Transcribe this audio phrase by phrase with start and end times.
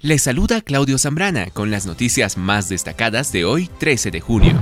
[0.00, 4.54] Les saluda Claudio Zambrana con las noticias más destacadas de hoy 13 de junio.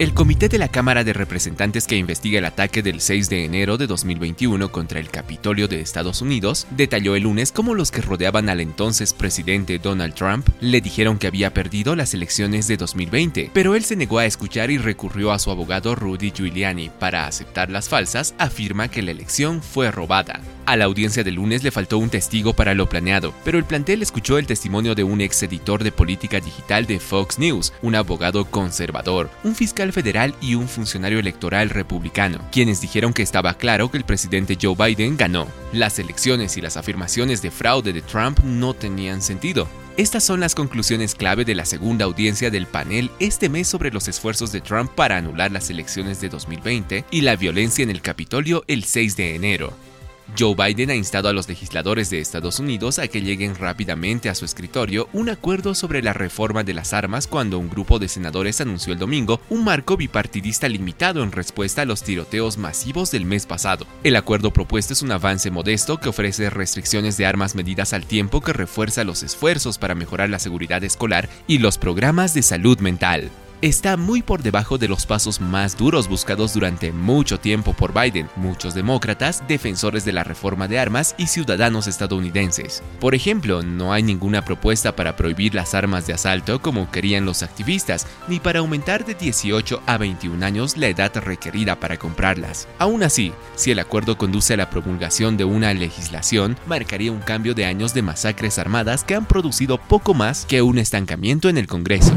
[0.00, 3.76] El Comité de la Cámara de Representantes que investiga el ataque del 6 de enero
[3.76, 8.48] de 2021 contra el Capitolio de Estados Unidos detalló el lunes cómo los que rodeaban
[8.48, 13.74] al entonces presidente Donald Trump le dijeron que había perdido las elecciones de 2020, pero
[13.74, 17.90] él se negó a escuchar y recurrió a su abogado Rudy Giuliani para aceptar las
[17.90, 20.40] falsas, afirma que la elección fue robada.
[20.64, 24.02] A la audiencia del lunes le faltó un testigo para lo planeado, pero el plantel
[24.02, 28.44] escuchó el testimonio de un ex editor de política digital de Fox News, un abogado
[28.44, 33.98] conservador, un fiscal federal y un funcionario electoral republicano, quienes dijeron que estaba claro que
[33.98, 35.46] el presidente Joe Biden ganó.
[35.72, 39.68] Las elecciones y las afirmaciones de fraude de Trump no tenían sentido.
[39.96, 44.08] Estas son las conclusiones clave de la segunda audiencia del panel este mes sobre los
[44.08, 48.64] esfuerzos de Trump para anular las elecciones de 2020 y la violencia en el Capitolio
[48.66, 49.89] el 6 de enero.
[50.38, 54.34] Joe Biden ha instado a los legisladores de Estados Unidos a que lleguen rápidamente a
[54.34, 58.60] su escritorio un acuerdo sobre la reforma de las armas cuando un grupo de senadores
[58.60, 63.46] anunció el domingo un marco bipartidista limitado en respuesta a los tiroteos masivos del mes
[63.46, 63.86] pasado.
[64.04, 68.40] El acuerdo propuesto es un avance modesto que ofrece restricciones de armas medidas al tiempo
[68.40, 73.30] que refuerza los esfuerzos para mejorar la seguridad escolar y los programas de salud mental
[73.62, 78.28] está muy por debajo de los pasos más duros buscados durante mucho tiempo por Biden,
[78.36, 82.82] muchos demócratas, defensores de la reforma de armas y ciudadanos estadounidenses.
[83.00, 87.42] Por ejemplo, no hay ninguna propuesta para prohibir las armas de asalto como querían los
[87.42, 92.66] activistas, ni para aumentar de 18 a 21 años la edad requerida para comprarlas.
[92.78, 97.54] Aún así, si el acuerdo conduce a la promulgación de una legislación, marcaría un cambio
[97.54, 101.66] de años de masacres armadas que han producido poco más que un estancamiento en el
[101.66, 102.14] Congreso.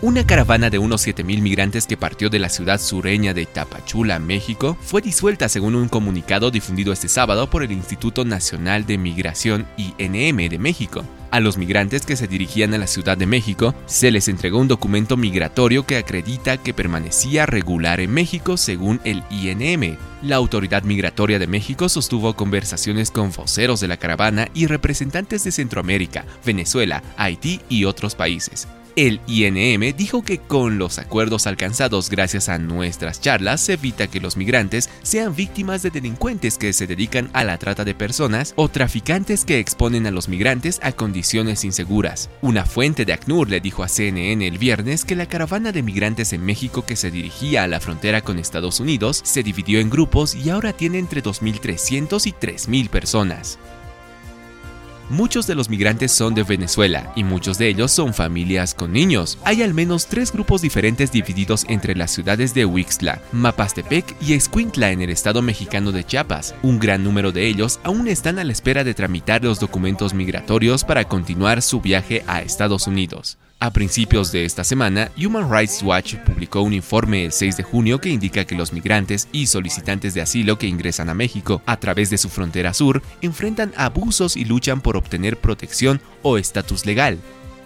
[0.00, 4.78] Una caravana de unos 7.000 migrantes que partió de la ciudad sureña de Tapachula, México,
[4.80, 10.48] fue disuelta según un comunicado difundido este sábado por el Instituto Nacional de Migración INM
[10.48, 11.04] de México.
[11.32, 14.68] A los migrantes que se dirigían a la Ciudad de México se les entregó un
[14.68, 19.96] documento migratorio que acredita que permanecía regular en México según el INM.
[20.22, 25.50] La Autoridad Migratoria de México sostuvo conversaciones con voceros de la caravana y representantes de
[25.50, 28.68] Centroamérica, Venezuela, Haití y otros países.
[28.98, 34.18] El INM dijo que con los acuerdos alcanzados gracias a nuestras charlas se evita que
[34.18, 38.68] los migrantes sean víctimas de delincuentes que se dedican a la trata de personas o
[38.68, 42.28] traficantes que exponen a los migrantes a condiciones inseguras.
[42.42, 46.32] Una fuente de ACNUR le dijo a CNN el viernes que la caravana de migrantes
[46.32, 50.34] en México que se dirigía a la frontera con Estados Unidos se dividió en grupos
[50.34, 53.60] y ahora tiene entre 2.300 y 3.000 personas.
[55.10, 59.38] Muchos de los migrantes son de Venezuela y muchos de ellos son familias con niños.
[59.44, 64.90] Hay al menos tres grupos diferentes divididos entre las ciudades de Huixla, Mapastepec y Escuintla
[64.90, 66.54] en el estado mexicano de Chiapas.
[66.62, 70.84] Un gran número de ellos aún están a la espera de tramitar los documentos migratorios
[70.84, 73.38] para continuar su viaje a Estados Unidos.
[73.60, 78.00] A principios de esta semana, Human Rights Watch publicó un informe el 6 de junio
[78.00, 82.08] que indica que los migrantes y solicitantes de asilo que ingresan a México a través
[82.08, 87.18] de su frontera sur enfrentan abusos y luchan por obtener protección o estatus legal.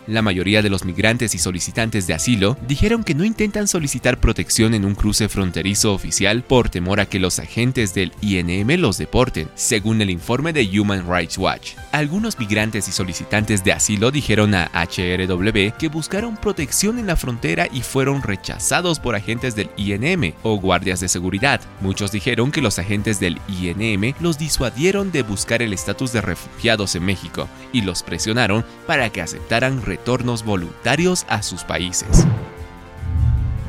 [0.09, 4.75] La mayoría de los migrantes y solicitantes de asilo dijeron que no intentan solicitar protección
[4.75, 9.49] en un cruce fronterizo oficial por temor a que los agentes del INM los deporten,
[9.55, 11.75] según el informe de Human Rights Watch.
[11.93, 17.69] Algunos migrantes y solicitantes de asilo dijeron a HRW que buscaron protección en la frontera
[17.73, 21.61] y fueron rechazados por agentes del INM o guardias de seguridad.
[21.81, 26.97] Muchos dijeron que los agentes del INM los disuadieron de buscar el estatus de refugiados
[26.97, 32.27] en México y los presionaron para que aceptaran retornos voluntarios a sus países.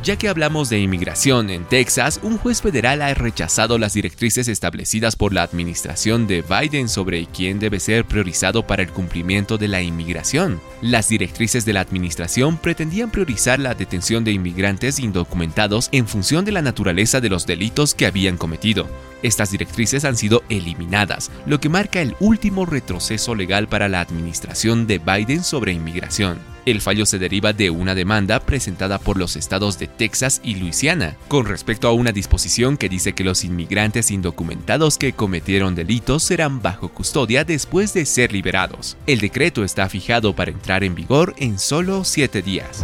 [0.04, 5.18] Ya que hablamos de inmigración en Texas, un juez federal ha rechazado las directrices establecidas
[5.18, 9.82] por la administración de Biden sobre quién debe ser priorizado para el cumplimiento de la
[9.82, 10.62] inmigración.
[10.82, 16.54] Las directrices de la administración pretendían priorizar la detención de inmigrantes indocumentados en función de
[16.54, 18.88] la naturaleza de los delitos que habían cometido.
[19.24, 24.86] Estas directrices han sido eliminadas, lo que marca el último retroceso legal para la administración
[24.86, 26.38] de Biden sobre inmigración.
[26.66, 31.18] El fallo se deriva de una demanda presentada por los estados de Texas y Luisiana,
[31.28, 36.62] con respecto a una disposición que dice que los inmigrantes indocumentados que cometieron delitos serán
[36.62, 38.96] bajo custodia después de ser liberados.
[39.08, 42.84] El decreto está fijado para entrar en vigor en solo siete días.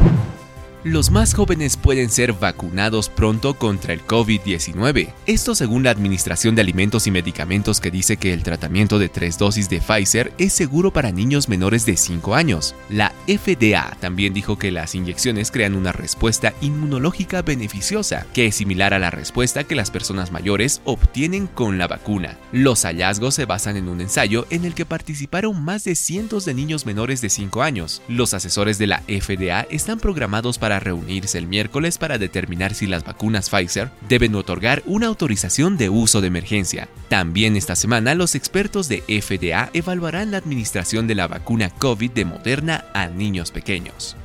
[0.85, 5.11] Los más jóvenes pueden ser vacunados pronto contra el COVID-19.
[5.25, 9.37] Esto según la Administración de Alimentos y Medicamentos que dice que el tratamiento de tres
[9.37, 12.75] dosis de Pfizer es seguro para niños menores de 5 años.
[12.89, 18.93] La FDA también dijo que las inyecciones crean una respuesta inmunológica beneficiosa, que es similar
[18.93, 22.37] a la respuesta que las personas mayores obtienen con la vacuna.
[22.53, 26.53] Los hallazgos se basan en un ensayo en el que participaron más de cientos de
[26.53, 28.01] niños menores de 5 años.
[28.07, 32.85] Los asesores de la FDA están programados para para reunirse el miércoles para determinar si
[32.85, 36.87] las vacunas Pfizer deben otorgar una autorización de uso de emergencia.
[37.07, 42.25] También esta semana los expertos de FDA evaluarán la administración de la vacuna COVID de
[42.25, 44.15] Moderna a niños pequeños.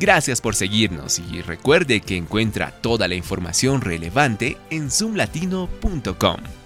[0.00, 6.57] Gracias por seguirnos y recuerde que encuentra toda la información relevante en zoomlatino.com.